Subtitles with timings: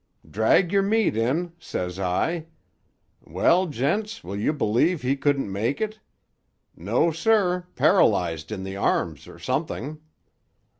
[0.27, 2.47] 'Drag your meat in,' says I.
[3.23, 5.99] Well, gents, will you b'lieve he couldn't make it.
[6.75, 10.01] No, sir; paralysed in the arms or something.